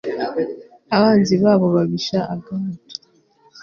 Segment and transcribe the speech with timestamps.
[0.95, 2.77] abanzi babo babisha agahato